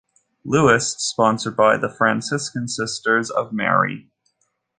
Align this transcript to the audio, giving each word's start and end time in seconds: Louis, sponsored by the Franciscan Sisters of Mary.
Louis, 0.43 0.95
sponsored 0.97 1.55
by 1.55 1.77
the 1.77 1.87
Franciscan 1.87 2.67
Sisters 2.67 3.29
of 3.29 3.53
Mary. 3.53 4.09